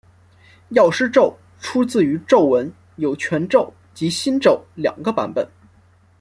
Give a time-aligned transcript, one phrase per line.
[0.69, 5.47] 药师咒出自于咒文有全咒及心咒两个版本。